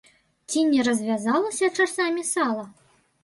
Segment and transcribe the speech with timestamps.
[0.51, 2.65] Ці не развязалася часамі сала?